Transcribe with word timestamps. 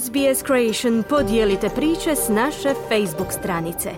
SBS 0.00 0.44
Creation 0.46 1.02
podijelite 1.08 1.68
priče 1.68 2.16
s 2.16 2.28
naše 2.28 2.74
Facebook 2.88 3.32
stranice. 3.32 3.90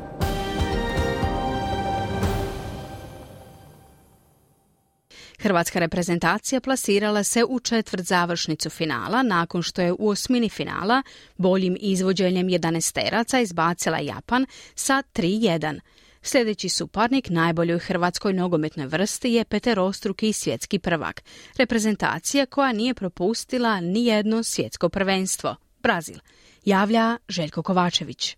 Hrvatska 5.38 5.79
reprezentacija 5.79 6.61
plasirala 6.61 7.25
se 7.25 7.44
u 7.49 7.61
četvrt 7.61 8.04
završnicu 8.04 8.71
finala 8.71 9.22
nakon 9.22 9.62
što 9.62 9.83
je 9.83 9.93
u 9.93 10.08
osmini 10.08 10.49
finala 10.49 11.03
boljim 11.37 11.76
izvođenjem 11.80 12.47
11 12.47 12.92
teraca 12.92 13.40
izbacila 13.40 13.99
Japan 13.99 14.47
sa 14.74 15.03
3-1. 15.15 15.81
Sljedeći 16.23 16.69
suparnik 16.69 17.30
najboljoj 17.30 17.79
hrvatskoj 17.79 18.33
nogometnoj 18.33 18.87
vrsti 18.87 19.33
je 19.33 19.45
peterostruki 19.45 20.33
svjetski 20.33 20.79
prvak, 20.79 21.23
reprezentacija 21.56 22.47
koja 22.47 22.73
nije 22.73 22.95
propustila 22.95 23.81
ni 23.81 24.05
jedno 24.05 24.42
svjetsko 24.42 24.89
prvenstvo, 24.89 25.56
Brazil, 25.84 26.16
javlja 26.65 27.16
Željko 27.29 27.62
Kovačević. 27.62 28.37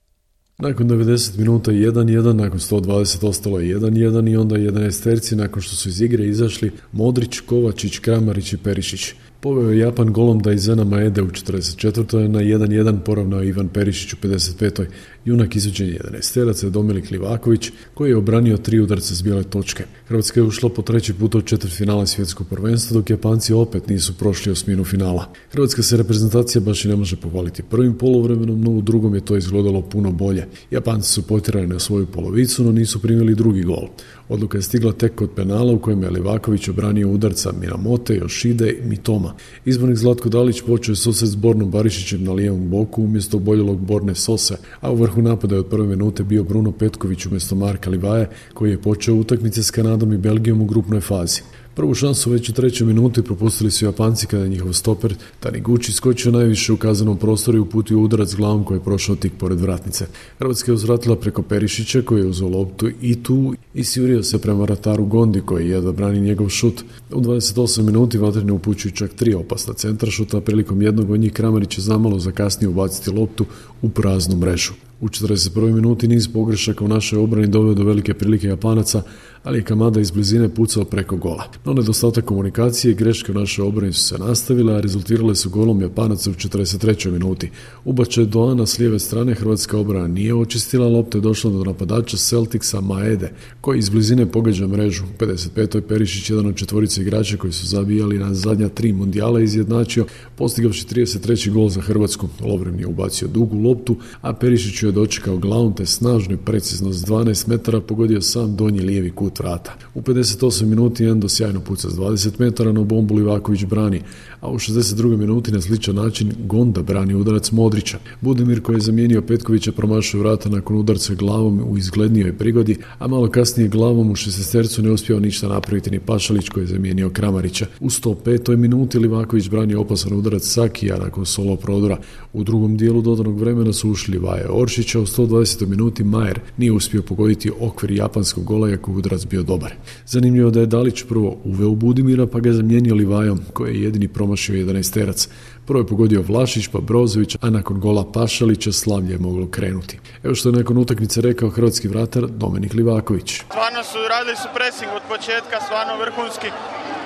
Nakon 0.59 0.89
90 0.89 1.39
minuta 1.39 1.71
1-1, 1.71 2.33
nakon 2.33 2.59
120 2.59 3.27
ostalo 3.27 3.61
je 3.61 3.79
1-1 3.79 4.31
i 4.31 4.37
onda 4.37 4.57
11 4.57 5.03
terci 5.03 5.37
nakon 5.37 5.63
što 5.63 5.77
su 5.77 5.89
iz 5.89 6.01
igre 6.01 6.27
izašli 6.27 6.73
Modrić, 6.93 7.41
Kovačić, 7.41 7.99
Kramarić 7.99 8.53
i 8.53 8.57
Perišić. 8.57 9.13
Poveo 9.47 9.71
je 9.71 9.79
Japan 9.79 10.13
golom 10.13 10.39
da 10.43 10.53
Izena 10.53 10.85
Maede 10.85 11.23
u 11.23 11.27
44. 11.27 12.29
na 12.29 12.41
1-1 12.41 12.99
poravnao 12.99 13.45
Ivan 13.45 13.69
Perišić 13.69 14.13
u 14.13 14.17
55. 14.17 14.85
Junak 15.25 15.57
izvođenja 15.57 15.93
11 15.93 16.35
teraca 16.35 16.67
je 16.67 16.71
Domilik 16.71 17.11
Livaković 17.11 17.71
koji 17.95 18.11
je 18.11 18.17
obranio 18.17 18.57
tri 18.57 18.81
udarce 18.81 19.15
s 19.15 19.23
bijele 19.23 19.43
točke. 19.45 19.85
Hrvatska 20.09 20.41
je 20.41 20.45
ušla 20.45 20.69
po 20.69 20.83
treći 20.83 21.15
put 21.15 21.35
u 21.35 21.43
četvrt 21.43 21.73
finala 21.73 22.07
svjetskog 22.07 22.49
prvenstva 22.49 22.95
dok 22.95 23.11
Japanci 23.11 23.53
opet 23.53 23.89
nisu 23.89 24.15
prošli 24.19 24.53
osminu 24.53 24.85
finala. 24.85 25.33
Hrvatska 25.53 25.83
se 25.83 25.97
reprezentacija 25.97 26.61
baš 26.61 26.85
i 26.85 26.89
ne 26.89 26.97
može 26.97 27.17
pohvaliti 27.17 27.63
prvim 27.63 27.99
polovremenom, 27.99 28.61
no 28.61 28.71
u 28.71 28.83
drugom 28.83 29.15
je 29.15 29.25
to 29.25 29.37
izgledalo 29.37 29.83
puno 29.83 30.13
bolje. 30.13 30.47
Japanci 30.71 31.13
su 31.13 31.23
potjerali 31.23 31.67
na 31.67 31.79
svoju 31.79 32.07
polovicu, 32.07 32.65
no 32.65 32.73
nisu 32.73 33.03
primili 33.03 33.35
drugi 33.35 33.63
gol. 33.63 33.89
Odluka 34.29 34.59
je 34.59 34.63
stigla 34.63 34.93
tek 34.93 35.15
kod 35.15 35.31
penala 35.37 35.73
u 35.73 35.79
kojem 35.79 36.03
je 36.03 36.11
Livaković 36.11 36.69
obranio 36.69 37.11
udarca 37.11 37.53
Minamote, 37.61 38.21
Yoshide 38.21 38.73
i 38.79 38.89
Mitoma. 38.89 39.35
Izbornik 39.65 39.99
Zlatko 39.99 40.29
Dalić 40.29 40.63
počeo 40.67 40.93
je 40.93 40.97
susret 40.97 41.31
s 41.31 41.35
Bornom 41.35 41.71
Barišićem 41.71 42.25
na 42.25 42.33
lijevom 42.33 42.71
boku 42.71 43.03
umjesto 43.03 43.39
boljelog 43.39 43.79
Borne 43.79 44.15
Sose, 44.15 44.57
a 44.81 44.91
u 44.91 44.97
vrhu 44.97 45.23
napada 45.23 45.55
je 45.55 45.61
od 45.61 45.67
prve 45.67 45.87
minute 45.87 46.25
bio 46.25 46.45
Bruno 46.45 46.73
Petković 46.73 47.27
umjesto 47.27 47.55
Marka 47.55 47.91
Livaje, 47.91 48.29
koji 48.55 48.71
je 48.71 48.83
počeo 48.83 49.15
utakmice 49.15 49.63
s 49.63 49.71
Kanadom 49.71 50.13
i 50.13 50.19
Belgijom 50.19 50.61
u 50.61 50.65
grupnoj 50.65 51.01
fazi. 51.01 51.41
Prvu 51.77 51.95
šansu 51.95 52.31
već 52.31 52.49
u 52.49 52.53
trećoj 52.53 52.87
minuti 52.87 53.23
propustili 53.23 53.71
su 53.71 53.85
Japanci 53.85 54.27
kada 54.27 54.43
je 54.43 54.49
njihov 54.49 54.73
stoper 54.73 55.15
Taniguchi 55.41 55.93
skočio 55.93 56.33
najviše 56.33 56.73
u 56.73 56.77
kazanom 56.77 57.19
prostoru 57.19 57.59
i 57.59 57.61
uputio 57.61 58.01
udarac 58.01 58.35
glavom 58.35 58.65
koji 58.65 58.79
je 58.79 58.85
prošao 58.85 59.17
tik 59.17 59.33
pored 59.39 59.61
vratnice. 59.61 60.07
Hrvatska 60.39 60.71
je 60.71 60.75
uzvratila 60.75 61.17
preko 61.17 61.43
Perišića 61.43 62.03
koji 62.03 62.21
je 62.21 62.27
uzeo 62.27 62.49
loptu 62.49 62.91
i 63.01 63.23
tu 63.23 63.55
i 63.75 63.85
siurio 63.85 64.23
se 64.23 64.39
prema 64.39 64.67
rataru 64.67 65.05
Gondi 65.05 65.41
koji 65.41 65.69
je 65.69 65.81
da 65.81 65.93
brani 65.93 66.21
njegov 66.21 66.49
šut. 66.49 66.85
U 67.11 67.21
28 67.21 67.83
minuti 67.83 68.19
vatrene 68.19 68.53
upućuju 68.53 68.93
čak 68.93 69.15
tri 69.15 69.35
opasna 69.35 69.75
centra 69.75 70.11
šuta, 70.11 70.41
prilikom 70.41 70.83
jednog 70.83 71.11
od 71.11 71.21
njih 71.21 71.33
Kramarić 71.33 71.79
je 71.79 71.83
zamalo 71.83 72.19
zakasnio 72.19 72.71
ubaciti 72.71 73.11
loptu 73.11 73.45
u 73.83 73.89
praznu 73.89 74.37
mrežu. 74.37 74.73
U 75.01 75.09
41. 75.09 75.75
minuti 75.75 76.09
niz 76.09 76.29
pogrešaka 76.29 76.85
u 76.85 76.89
našoj 76.89 77.19
obrani 77.19 77.47
doveo 77.47 77.75
do 77.75 77.85
velike 77.85 78.15
prilike 78.15 78.47
Japanaca, 78.47 79.03
ali 79.45 79.59
je 79.59 79.63
Kamada 79.63 80.01
iz 80.01 80.11
blizine 80.11 80.49
pucao 80.49 80.85
preko 80.85 81.17
gola. 81.17 81.45
No 81.65 81.73
nedostatak 81.73 82.25
komunikacije 82.25 82.93
i 82.93 82.95
greške 82.95 83.33
u 83.33 83.35
našoj 83.35 83.67
obrani 83.67 83.93
su 83.93 84.03
se 84.03 84.19
nastavile, 84.19 84.75
a 84.75 84.81
rezultirale 84.81 85.35
su 85.35 85.51
golom 85.51 85.81
Japanaca 85.81 86.31
u 86.31 86.33
43. 86.33 87.11
minuti. 87.11 87.51
Ubače 87.85 88.25
Doana 88.25 88.67
s 88.67 88.79
lijeve 88.79 88.99
strane 88.99 89.35
Hrvatska 89.35 89.79
obrana 89.79 90.07
nije 90.07 90.35
očistila, 90.35 90.89
lopta 90.89 91.19
je 91.19 91.23
došla 91.23 91.51
do 91.51 91.65
napadača 91.65 92.17
Celticsa 92.17 92.81
Maede, 92.81 93.33
koji 93.61 93.79
iz 93.79 93.89
blizine 93.89 94.27
pogađa 94.27 94.67
mrežu. 94.67 95.05
U 95.05 95.19
55. 95.19 95.81
Perišić, 95.81 96.31
jedan 96.31 96.47
od 96.47 96.57
četvorice 96.57 97.03
igrača 97.03 97.37
koji 97.37 97.53
su 97.53 97.67
zabijali 97.67 98.19
na 98.19 98.35
zadnja 98.35 98.69
tri 98.69 98.93
mundijala, 98.93 99.41
izjednačio, 99.41 100.07
postigavši 100.37 100.87
33. 100.87 101.51
gol 101.53 101.69
za 101.69 101.81
Hrvatsku. 101.81 102.29
Lovren 102.41 102.81
je 102.81 102.87
ubacio 102.87 103.29
dugu 103.29 103.59
loptu, 103.59 103.97
a 104.21 104.33
Perišić 104.33 104.86
je 104.87 104.93
dočekao 104.93 105.37
glavom 105.37 105.75
te 105.75 105.87
snažno 105.87 106.35
i 106.35 106.37
precizno 106.37 106.93
s 106.93 106.97
12 106.97 107.49
metara 107.49 107.81
pogodio 107.81 108.21
sam 108.21 108.57
donji 108.57 108.81
lijevi 108.81 109.11
kut 109.11 109.39
vrata. 109.39 109.75
U 109.95 110.01
58 110.01 110.65
minuti 110.65 111.05
Endo 111.05 111.29
sjajno 111.29 111.61
puca 111.61 111.91
s 111.91 111.95
20 111.95 112.31
metara, 112.39 112.73
no 112.73 112.85
bombu 112.85 113.15
Livaković 113.15 113.65
brani, 113.65 114.03
a 114.41 114.51
u 114.51 114.59
62. 114.59 115.17
minuti 115.17 115.53
na 115.53 115.61
sličan 115.61 115.95
način 115.95 116.33
Gonda 116.39 116.83
brani 116.83 117.15
udarac 117.15 117.53
Modrića. 117.53 117.99
Budimir 118.21 118.63
koji 118.63 118.77
je 118.77 118.81
zamijenio 118.81 119.23
Petkovića 119.23 119.73
promašao 119.73 120.21
vrata 120.21 120.49
nakon 120.49 120.77
udarca 120.77 121.15
glavom 121.15 121.61
u 121.69 121.79
izglednijoj 121.79 122.39
prigodi, 122.39 122.77
a 122.99 123.07
malo 123.07 123.31
kasnije 123.31 123.69
glavom 123.69 124.11
u 124.11 124.15
šestestercu 124.15 124.83
ne 124.83 124.91
uspio 124.91 125.21
ništa 125.21 125.49
napraviti 125.49 125.91
ni 125.91 126.01
Pašalić 126.01 126.49
koji 126.49 126.65
je 126.65 126.69
zamijenio 126.69 127.11
Kramarića. 127.11 127.67
U 127.81 127.89
105. 127.89 128.57
minuti 128.57 128.99
Livaković 128.99 129.49
brani 129.49 129.75
opasan 129.75 130.13
udarac 130.13 130.43
Sakija 130.43 130.99
nakon 130.99 131.27
solo 131.27 131.57
prodora. 131.57 131.99
U 132.33 132.45
drugom 132.45 132.77
dijelu 132.77 133.03
dodanog 133.03 133.41
vremena 133.41 133.73
su 133.73 133.91
ušli 133.91 134.19
Vaje 134.19 134.47
Oršića, 134.51 135.01
u 135.01 135.07
120. 135.07 135.67
minuti 135.67 136.05
Majer 136.05 136.41
nije 136.57 136.73
uspio 136.73 137.03
pogoditi 137.03 137.51
okvir 137.61 137.91
japanskog 137.91 138.45
gola 138.45 138.71
iako 138.71 138.93
udarac 138.93 139.27
bio 139.27 139.43
dobar. 139.43 139.75
Zanimljivo 140.07 140.51
da 140.51 140.61
je 140.61 140.67
Dalić 140.67 141.03
prvo 141.03 141.37
uveo 141.45 141.75
Budimira 141.75 142.27
pa 142.27 142.41
ga 142.41 142.49
je 142.49 142.55
zamijenio 142.55 142.95
Livajom 142.95 143.41
koji 143.53 143.75
je 143.75 143.83
jedini 143.83 144.09
promašio 144.27 144.55
11 144.55 144.95
terac. 144.95 145.29
Prvo 145.67 145.81
je 145.81 145.87
pogodio 145.87 146.23
Vlašić 146.23 146.69
pa 146.73 146.79
Brozović, 146.81 147.37
a 147.41 147.51
nakon 147.51 147.81
gola 147.81 148.05
Pašalića 148.13 148.73
slavlje 148.73 149.13
je 149.13 149.19
moglo 149.19 149.47
krenuti. 149.51 149.99
Evo 150.25 150.35
što 150.35 150.49
je 150.49 150.59
nakon 150.61 150.79
utakmice 150.79 151.21
rekao 151.21 151.51
hrvatski 151.51 151.89
vratar 151.89 152.27
Dominik 152.27 152.75
Livaković. 152.75 153.29
Stvarno 153.51 153.85
su 153.85 153.99
radili 154.09 154.37
su 154.37 154.49
pressing 154.55 154.91
od 154.97 155.03
početka, 155.09 155.57
stvarno 155.67 155.93
vrhunski. 156.05 156.51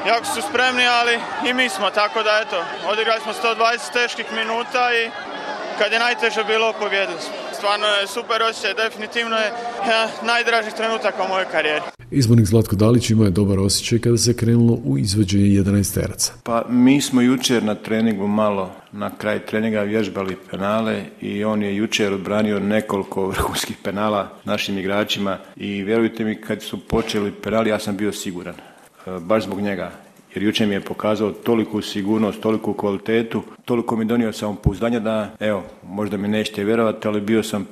Jako 0.08 0.26
su 0.34 0.40
spremni, 0.48 0.86
ali 0.98 1.14
i 1.48 1.54
mi 1.54 1.68
smo, 1.68 1.90
tako 1.90 2.22
da 2.22 2.32
eto, 2.44 2.56
odigrali 2.92 3.20
smo 3.20 3.32
120 3.32 3.92
teških 3.92 4.26
minuta 4.40 4.82
i 5.00 5.02
kad 5.78 5.92
je 5.92 6.04
najteže 6.06 6.42
bilo, 6.44 6.72
pobjedili 6.80 7.20
smo. 7.26 7.39
Stvarno 7.60 7.86
je 7.86 8.06
super 8.06 8.42
osjećaj, 8.42 8.74
definitivno 8.74 9.36
je 9.36 9.52
ja, 9.88 10.08
najdražih 10.22 10.72
trenutaka 10.72 11.24
u 11.24 11.28
mojoj 11.28 11.44
karijeri. 11.52 11.84
Izbornik 12.10 12.46
Zlatko 12.46 12.76
Dalić 12.76 13.10
imao 13.10 13.24
je 13.24 13.30
dobar 13.30 13.58
osjećaj 13.58 13.98
kada 13.98 14.16
se 14.16 14.36
krenulo 14.36 14.78
u 14.84 14.98
izvođenje 14.98 15.44
11 15.44 15.94
teraca. 15.94 16.32
Pa 16.42 16.64
mi 16.68 17.00
smo 17.00 17.20
jučer 17.20 17.62
na 17.62 17.74
treningu 17.74 18.26
malo 18.26 18.70
na 18.92 19.10
kraj 19.18 19.46
treninga 19.46 19.80
vježbali 19.80 20.36
penale 20.50 21.04
i 21.20 21.44
on 21.44 21.62
je 21.62 21.76
jučer 21.76 22.12
odbranio 22.12 22.60
nekoliko 22.60 23.26
vrhunskih 23.32 23.76
penala 23.82 24.28
našim 24.44 24.78
igračima 24.78 25.38
i 25.56 25.82
vjerujte 25.82 26.24
mi 26.24 26.40
kad 26.40 26.62
su 26.62 26.88
počeli 26.88 27.32
penali 27.32 27.70
ja 27.70 27.78
sam 27.78 27.96
bio 27.96 28.12
siguran, 28.12 28.54
e, 28.54 29.10
baš 29.20 29.44
zbog 29.44 29.60
njega 29.60 29.92
jer 30.34 30.42
jučer 30.42 30.66
mi 30.66 30.74
je 30.74 30.80
pokazao 30.80 31.32
toliku 31.32 31.82
sigurnost, 31.82 32.40
toliku 32.40 32.72
kvalitetu, 32.72 33.42
toliko 33.64 33.96
mi 33.96 34.04
donio 34.04 34.32
samopouzdanja 34.32 35.00
da, 35.00 35.30
evo, 35.40 35.62
možda 35.82 36.16
mi 36.16 36.28
nećete 36.28 36.64
vjerovati, 36.64 37.08
ali 37.08 37.20
bio 37.20 37.42
sam 37.42 37.66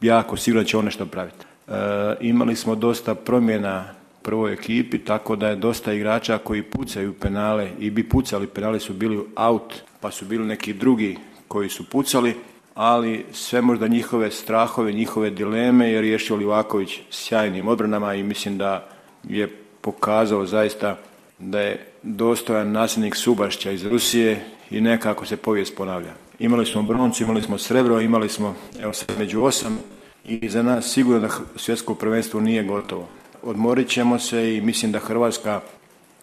jako 0.00 0.36
siguran 0.36 0.64
da 0.64 0.68
će 0.68 0.76
on 0.76 0.84
nešto 0.84 1.06
praviti. 1.06 1.46
E, 1.68 1.72
imali 2.20 2.56
smo 2.56 2.74
dosta 2.74 3.14
promjena 3.14 3.84
prvoj 4.22 4.52
ekipi, 4.52 4.98
tako 4.98 5.36
da 5.36 5.48
je 5.48 5.56
dosta 5.56 5.92
igrača 5.92 6.38
koji 6.38 6.62
pucaju 6.62 7.12
penale 7.12 7.70
i 7.78 7.90
bi 7.90 8.08
pucali 8.08 8.46
penale 8.46 8.80
su 8.80 8.92
bili 8.92 9.24
out, 9.36 9.74
pa 10.00 10.10
su 10.10 10.24
bili 10.24 10.46
neki 10.46 10.72
drugi 10.72 11.16
koji 11.48 11.68
su 11.68 11.90
pucali, 11.90 12.34
ali 12.74 13.24
sve 13.32 13.60
možda 13.60 13.88
njihove 13.88 14.30
strahove, 14.30 14.92
njihove 14.92 15.30
dileme 15.30 15.90
je 15.90 16.00
riješio 16.00 16.36
Livaković 16.36 17.00
sjajnim 17.10 17.68
odbranama 17.68 18.14
i 18.14 18.22
mislim 18.22 18.58
da 18.58 18.88
je 19.24 19.48
pokazao 19.80 20.46
zaista 20.46 20.96
da 21.42 21.60
je 21.60 21.86
dostojan 22.02 22.72
nasljednik 22.72 23.16
Subašća 23.16 23.70
iz 23.70 23.86
Rusije 23.86 24.44
i 24.70 24.80
nekako 24.80 25.26
se 25.26 25.36
povijest 25.36 25.76
ponavlja. 25.76 26.12
Imali 26.38 26.66
smo 26.66 26.82
broncu, 26.82 27.22
imali 27.22 27.42
smo 27.42 27.58
srebro, 27.58 28.00
imali 28.00 28.28
smo 28.28 28.54
evo 28.80 28.92
sad 28.92 29.18
među 29.18 29.42
osam 29.42 29.78
i 30.24 30.48
za 30.48 30.62
nas 30.62 30.92
sigurno 30.92 31.20
da 31.20 31.28
svjetsko 31.56 31.94
prvenstvo 31.94 32.40
nije 32.40 32.64
gotovo. 32.64 33.08
Odmorit 33.42 33.88
ćemo 33.88 34.18
se 34.18 34.56
i 34.56 34.60
mislim 34.60 34.92
da 34.92 34.98
Hrvatska 34.98 35.60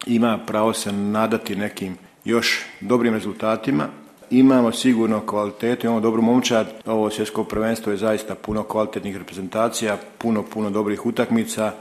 ima 0.05 0.39
pravo 0.47 0.73
se 0.73 0.91
nadati 0.91 1.55
nekim 1.55 1.97
još 2.25 2.65
dobrim 2.81 3.13
rezultatima. 3.13 3.87
Imamo 4.29 4.71
sigurno 4.71 5.25
kvalitetu, 5.25 5.87
imamo 5.87 6.01
dobru 6.01 6.21
momčad. 6.21 6.67
Ovo 6.85 7.09
svjetsko 7.09 7.43
prvenstvo 7.43 7.91
je 7.91 7.97
zaista 7.97 8.35
puno 8.35 8.63
kvalitetnih 8.63 9.17
reprezentacija, 9.17 9.97
puno, 10.17 10.43
puno 10.43 10.69
dobrih 10.69 11.05
utakmica. 11.05 11.71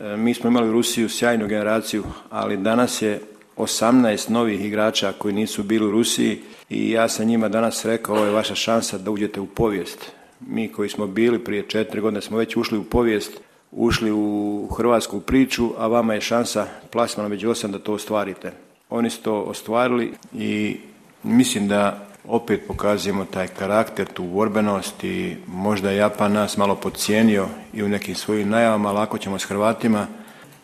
E, 0.00 0.16
mi 0.16 0.34
smo 0.34 0.50
imali 0.50 0.68
u 0.68 0.72
Rusiju 0.72 1.08
sjajnu 1.08 1.46
generaciju, 1.46 2.04
ali 2.30 2.56
danas 2.56 3.02
je 3.02 3.20
18 3.56 4.30
novih 4.30 4.64
igrača 4.64 5.12
koji 5.18 5.34
nisu 5.34 5.62
bili 5.62 5.86
u 5.86 5.90
Rusiji 5.90 6.40
i 6.70 6.90
ja 6.90 7.08
sam 7.08 7.26
njima 7.26 7.48
danas 7.48 7.84
rekao 7.84 8.16
ovo 8.16 8.24
je 8.24 8.30
vaša 8.30 8.54
šansa 8.54 8.98
da 8.98 9.10
uđete 9.10 9.40
u 9.40 9.46
povijest. 9.46 10.12
Mi 10.40 10.68
koji 10.68 10.88
smo 10.88 11.06
bili 11.06 11.44
prije 11.44 11.68
četiri 11.68 12.00
godine 12.00 12.20
smo 12.20 12.38
već 12.38 12.56
ušli 12.56 12.78
u 12.78 12.84
povijest, 12.84 13.32
ušli 13.72 14.12
u 14.12 14.68
hrvatsku 14.76 15.20
priču, 15.20 15.70
a 15.78 15.86
vama 15.86 16.14
je 16.14 16.20
šansa 16.20 16.66
plasmana 16.90 17.28
među 17.28 17.50
osam 17.50 17.72
da 17.72 17.78
to 17.78 17.92
ostvarite. 17.92 18.52
Oni 18.90 19.10
su 19.10 19.22
to 19.22 19.40
ostvarili 19.40 20.12
i 20.34 20.76
mislim 21.22 21.68
da 21.68 22.06
opet 22.28 22.66
pokazujemo 22.66 23.24
taj 23.24 23.48
karakter, 23.48 24.06
tu 24.06 24.22
borbenost 24.22 25.04
i 25.04 25.36
možda 25.46 25.90
je 25.90 25.96
Japan 25.96 26.32
nas 26.32 26.56
malo 26.56 26.74
podcijenio 26.74 27.46
i 27.72 27.82
u 27.82 27.88
nekim 27.88 28.14
svojim 28.14 28.48
najavama, 28.48 28.92
lako 28.92 29.18
ćemo 29.18 29.38
s 29.38 29.44
Hrvatima. 29.44 30.06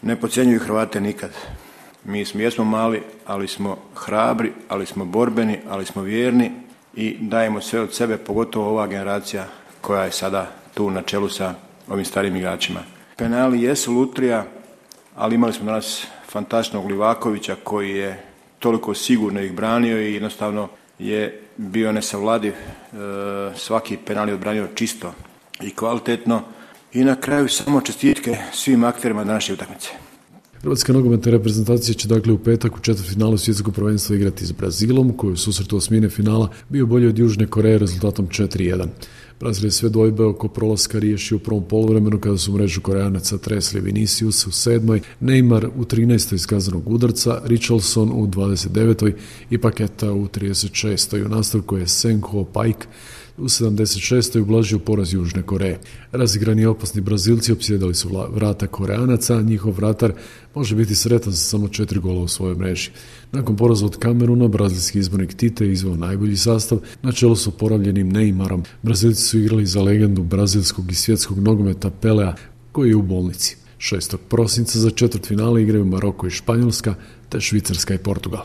Ne 0.02 0.16
podcjenjuju 0.16 0.60
Hrvate 0.60 1.00
nikad. 1.00 1.30
Mi 2.04 2.24
smo, 2.24 2.40
jesmo 2.40 2.64
mali, 2.64 3.02
ali 3.26 3.48
smo 3.48 3.76
hrabri, 3.94 4.52
ali 4.68 4.86
smo 4.86 5.04
borbeni, 5.04 5.58
ali 5.68 5.86
smo 5.86 6.02
vjerni 6.02 6.50
i 6.94 7.16
dajemo 7.20 7.60
sve 7.60 7.80
od 7.80 7.94
sebe, 7.94 8.16
pogotovo 8.16 8.70
ova 8.70 8.86
generacija 8.86 9.46
koja 9.80 10.04
je 10.04 10.12
sada 10.12 10.50
tu 10.74 10.90
na 10.90 11.02
čelu 11.02 11.28
sa 11.28 11.54
ovim 11.88 12.04
starim 12.04 12.36
igračima. 12.36 12.80
Penali 13.16 13.62
jesu 13.62 13.92
lutrija, 13.92 14.44
ali 15.16 15.34
imali 15.34 15.52
smo 15.52 15.64
danas 15.64 16.06
fantastičnog 16.28 16.86
Livakovića 16.86 17.56
koji 17.64 17.90
je 17.90 18.22
toliko 18.58 18.94
sigurno 18.94 19.40
ih 19.40 19.52
branio 19.52 20.00
i 20.00 20.14
jednostavno 20.14 20.68
je 21.00 21.40
bio 21.56 21.92
nesavladiv. 21.92 22.52
E, 22.52 22.96
svaki 23.56 23.96
penal 23.96 24.28
je 24.28 24.34
odbranio 24.34 24.68
čisto 24.74 25.14
i 25.60 25.74
kvalitetno. 25.74 26.42
I 26.92 27.04
na 27.04 27.16
kraju 27.16 27.48
samo 27.48 27.80
čestitke 27.80 28.36
svim 28.52 28.84
akterima 28.84 29.24
današnje 29.24 29.54
utakmice. 29.54 30.09
Hrvatska 30.62 30.92
nogometna 30.92 31.32
reprezentacija 31.32 31.94
će 31.94 32.08
dakle 32.08 32.32
u 32.32 32.38
petak 32.38 32.76
u 32.76 32.80
četvrtfinalu 32.80 33.38
svjetskog 33.38 33.74
prvenstva 33.74 34.16
igrati 34.16 34.46
s 34.46 34.52
Brazilom, 34.52 35.16
koji 35.16 35.32
u 35.32 35.36
susretu 35.36 35.76
osmine 35.76 36.08
finala 36.08 36.48
bio 36.68 36.86
bolji 36.86 37.06
od 37.06 37.18
Južne 37.18 37.46
Koreje 37.46 37.78
rezultatom 37.78 38.28
4-1. 38.28 38.86
Brazil 39.40 39.64
je 39.64 39.70
sve 39.70 39.88
dvojbe 39.88 40.24
oko 40.24 40.48
prolaska 40.48 40.98
riješio 40.98 41.36
u 41.36 41.40
prvom 41.40 41.64
poluvremenu 41.64 42.20
kada 42.20 42.38
su 42.38 42.52
mrežu 42.52 42.80
Koreanaca 42.80 43.38
tresli 43.38 43.80
Vinicius 43.80 44.46
u 44.46 44.50
sedmoj, 44.50 45.00
Neymar 45.20 45.68
u 45.76 45.84
13. 45.84 46.34
iz 46.34 46.46
kazanog 46.46 46.90
udarca, 46.90 47.40
Richarlson 47.44 48.10
u 48.14 48.26
29. 48.26 49.12
i 49.50 49.58
Paketa 49.58 50.12
u 50.12 50.28
36. 50.28 51.26
U 51.26 51.28
nastavku 51.28 51.76
je 51.76 51.88
Senko 51.88 52.44
Pajk 52.44 52.86
u 53.38 53.44
76. 53.44 54.40
ublažio 54.40 54.78
poraz 54.78 55.12
Južne 55.12 55.42
Koreje. 55.42 55.78
Razigrani 56.12 56.66
opasni 56.66 57.00
Brazilci 57.00 57.52
opsjedali 57.52 57.94
su 57.94 58.08
vrata 58.32 58.66
Koreanaca, 58.66 59.40
njihov 59.40 59.72
vratar 59.72 60.12
može 60.54 60.76
biti 60.76 60.94
sretan 60.94 61.32
za 61.32 61.38
samo 61.38 61.68
četiri 61.68 62.00
gola 62.00 62.20
u 62.20 62.28
svojoj 62.28 62.54
mreži. 62.54 62.90
Nakon 63.32 63.56
poraza 63.56 63.86
od 63.86 63.96
Kameruna, 63.96 64.48
brazilski 64.48 64.98
izbornik 64.98 65.34
Tite 65.34 65.72
izvao 65.72 65.96
najbolji 65.96 66.36
sastav 66.36 66.78
na 67.02 67.12
čelu 67.12 67.36
s 67.36 67.46
oporavljenim 67.46 68.12
Neymarom. 68.12 68.62
Brazilci 68.82 69.22
su 69.22 69.38
igrali 69.38 69.66
za 69.66 69.82
legendu 69.82 70.22
brazilskog 70.22 70.90
i 70.90 70.94
svjetskog 70.94 71.38
nogometa 71.38 71.90
Pelea, 71.90 72.34
koji 72.72 72.88
je 72.88 72.96
u 72.96 73.02
bolnici. 73.02 73.56
6. 73.78 74.16
prosinca 74.28 74.78
za 74.78 74.90
četvrt 74.90 75.26
finale 75.26 75.62
igraju 75.62 75.84
Maroko 75.84 76.26
i 76.26 76.30
Španjolska, 76.30 76.94
te 77.28 77.40
Švicarska 77.40 77.94
i 77.94 77.98
Portugal. 77.98 78.44